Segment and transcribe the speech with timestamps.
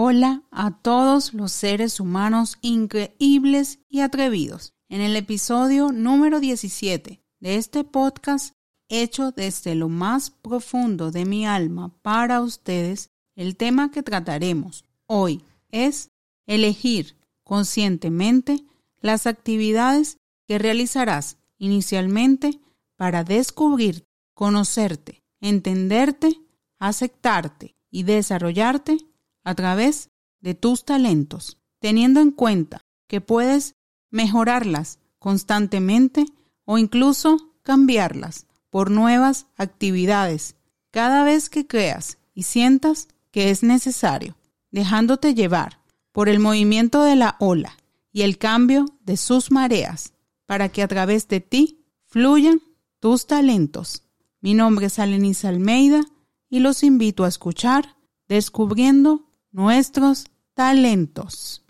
[0.00, 4.72] Hola a todos los seres humanos increíbles y atrevidos.
[4.88, 8.54] En el episodio número 17 de este podcast,
[8.88, 15.42] hecho desde lo más profundo de mi alma para ustedes, el tema que trataremos hoy
[15.70, 16.12] es
[16.46, 18.64] elegir conscientemente
[19.00, 22.60] las actividades que realizarás inicialmente
[22.94, 26.40] para descubrir, conocerte, entenderte,
[26.78, 29.07] aceptarte y desarrollarte
[29.48, 30.10] a través
[30.42, 33.76] de tus talentos, teniendo en cuenta que puedes
[34.10, 36.26] mejorarlas constantemente
[36.66, 40.56] o incluso cambiarlas por nuevas actividades
[40.90, 44.36] cada vez que creas y sientas que es necesario,
[44.70, 45.80] dejándote llevar
[46.12, 47.78] por el movimiento de la ola
[48.12, 50.12] y el cambio de sus mareas
[50.44, 52.60] para que a través de ti fluyan
[53.00, 54.02] tus talentos.
[54.42, 56.02] Mi nombre es Alenis Almeida
[56.50, 57.96] y los invito a escuchar
[58.28, 61.64] Descubriendo nuestros talentos.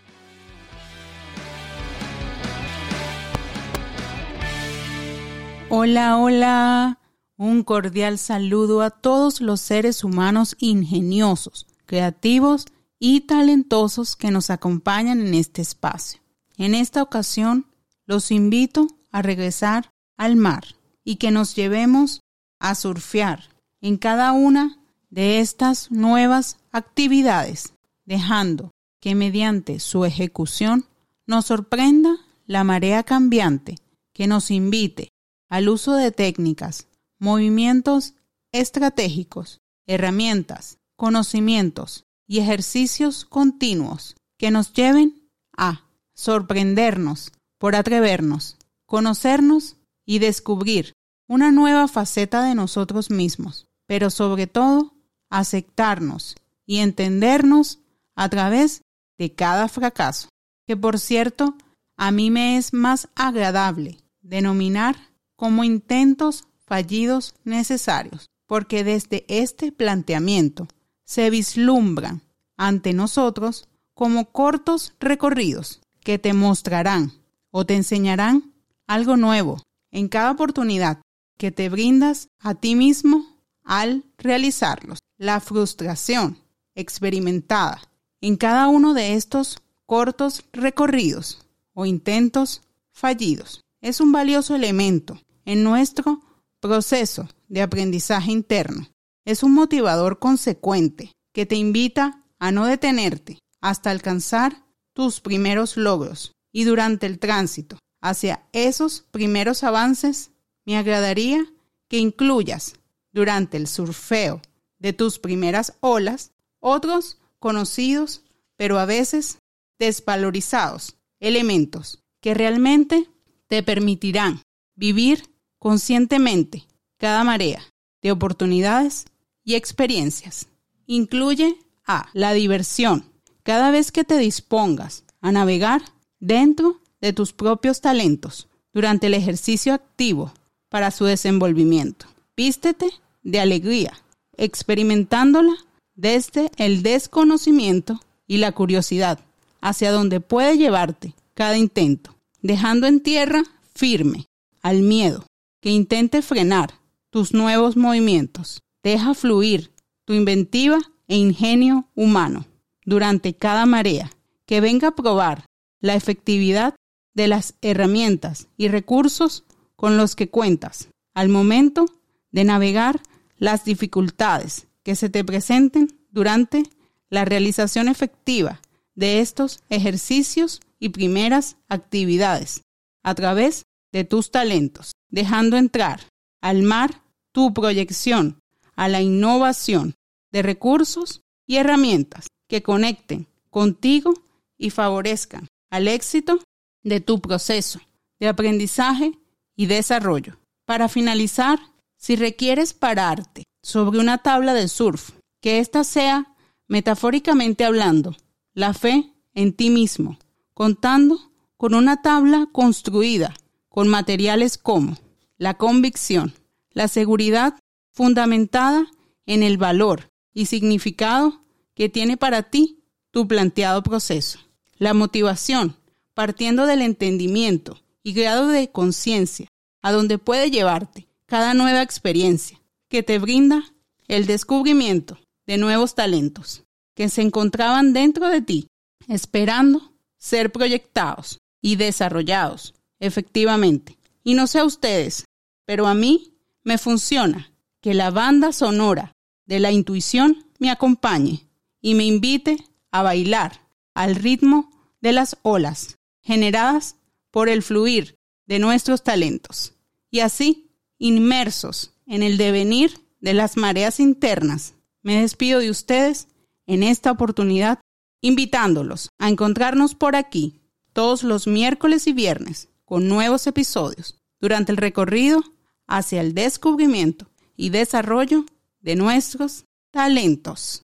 [5.71, 6.99] Hola, hola.
[7.37, 12.67] Un cordial saludo a todos los seres humanos ingeniosos, creativos
[12.99, 16.21] y talentosos que nos acompañan en este espacio.
[16.57, 17.67] En esta ocasión,
[18.07, 20.65] los invito a regresar al mar
[21.05, 22.23] y que nos llevemos
[22.59, 24.78] a surfear en cada una
[25.11, 28.71] de estas nuevas actividades, dejando
[29.01, 30.87] que mediante su ejecución
[31.27, 33.77] nos sorprenda la marea cambiante
[34.13, 35.11] que nos invite
[35.49, 38.15] al uso de técnicas, movimientos
[38.53, 50.19] estratégicos, herramientas, conocimientos y ejercicios continuos que nos lleven a sorprendernos por atrevernos, conocernos y
[50.19, 50.95] descubrir
[51.29, 54.98] una nueva faceta de nosotros mismos, pero sobre todo
[55.31, 57.81] aceptarnos y entendernos
[58.15, 58.83] a través
[59.19, 60.29] de cada fracaso,
[60.67, 61.57] que por cierto,
[61.97, 64.97] a mí me es más agradable denominar
[65.37, 70.69] como intentos fallidos necesarios, porque desde este planteamiento
[71.05, 72.23] se vislumbran
[72.57, 77.13] ante nosotros como cortos recorridos que te mostrarán
[77.51, 78.53] o te enseñarán
[78.87, 81.01] algo nuevo en cada oportunidad
[81.37, 83.25] que te brindas a ti mismo
[83.65, 84.99] al realizarlos.
[85.19, 86.39] La frustración
[86.77, 87.83] experimentada
[88.21, 92.63] en cada uno de estos cortos recorridos o intentos
[92.93, 96.21] fallidos es un valioso elemento en nuestro
[96.61, 98.87] proceso de aprendizaje interno.
[99.25, 106.31] Es un motivador consecuente que te invita a no detenerte hasta alcanzar tus primeros logros
[106.53, 110.31] y durante el tránsito hacia esos primeros avances,
[110.65, 111.45] me agradaría
[111.89, 112.75] que incluyas
[113.13, 114.41] durante el surfeo
[114.79, 118.23] de tus primeras olas otros conocidos,
[118.57, 119.39] pero a veces
[119.79, 123.09] desvalorizados, elementos que realmente
[123.47, 124.43] te permitirán
[124.75, 126.65] vivir conscientemente
[126.99, 127.63] cada marea
[128.03, 129.07] de oportunidades
[129.45, 130.47] y experiencias.
[130.87, 133.05] Incluye a la diversión.
[133.43, 135.83] Cada vez que te dispongas a navegar
[136.21, 140.33] dentro de tus propios talentos durante el ejercicio activo
[140.69, 142.07] para su desenvolvimiento.
[142.37, 142.91] Vístete
[143.23, 143.99] de alegría,
[144.39, 145.53] experimentándola
[145.95, 149.21] desde el desconocimiento y la curiosidad,
[149.61, 153.43] hacia donde puede llevarte cada intento, dejando en tierra
[153.75, 154.27] firme
[154.63, 155.27] al miedo
[155.61, 156.75] que intente frenar
[157.11, 158.61] tus nuevos movimientos.
[158.83, 159.73] Deja fluir
[160.05, 160.79] tu inventiva
[161.09, 162.47] e ingenio humano
[162.85, 164.11] durante cada marea
[164.47, 165.45] que venga a probar
[165.81, 166.75] la efectividad
[167.15, 169.45] de las herramientas y recursos
[169.77, 171.87] con los que cuentas al momento
[172.31, 173.01] de navegar
[173.39, 176.65] las dificultades que se te presenten durante
[177.11, 178.61] la realización efectiva
[178.95, 182.63] de estos ejercicios y primeras actividades
[183.03, 186.01] a través de tus talentos, dejando entrar
[186.41, 187.03] al mar
[187.33, 188.41] tu proyección
[188.77, 189.95] a la innovación
[190.31, 194.15] de recursos y herramientas que conecten contigo
[194.57, 196.41] y favorezcan al éxito
[196.83, 197.81] de tu proceso
[198.21, 199.13] de aprendizaje
[199.57, 200.39] y desarrollo.
[200.65, 201.59] Para finalizar,
[201.99, 205.11] si requieres pararte sobre una tabla de surf,
[205.43, 206.35] que ésta sea,
[206.69, 208.17] metafóricamente hablando,
[208.55, 210.19] la fe en ti mismo,
[210.55, 213.35] contando con una tabla construida
[213.69, 214.97] con materiales como
[215.37, 216.35] la convicción,
[216.71, 217.59] la seguridad
[217.93, 218.87] fundamentada
[219.27, 221.43] en el valor y significado
[221.75, 224.39] que tiene para ti tu planteado proceso,
[224.79, 225.77] la motivación
[226.15, 229.49] partiendo del entendimiento y grado de conciencia
[229.83, 233.63] a donde puede llevarte cada nueva experiencia que te brinda
[234.09, 236.65] el descubrimiento de nuevos talentos
[236.95, 238.69] que se encontraban dentro de ti,
[239.07, 243.99] esperando ser proyectados y desarrollados, efectivamente.
[244.25, 245.27] Y no sé a ustedes,
[245.65, 246.33] pero a mí
[246.65, 249.13] me funciona que la banda sonora
[249.45, 251.47] de la intuición me acompañe
[251.81, 252.57] y me invite
[252.91, 253.61] a bailar
[253.95, 254.71] al ritmo
[255.01, 256.97] de las olas generadas
[257.31, 258.17] por el fluir
[258.47, 259.75] de nuestros talentos.
[260.11, 260.68] Y así,
[260.99, 266.29] inmersos en el devenir de las mareas internas, me despido de ustedes
[266.67, 267.81] en esta oportunidad,
[268.21, 270.61] invitándolos a encontrarnos por aquí
[270.93, 275.43] todos los miércoles y viernes con nuevos episodios durante el recorrido
[275.87, 278.45] hacia el descubrimiento y desarrollo
[278.81, 280.85] de nuestros talentos.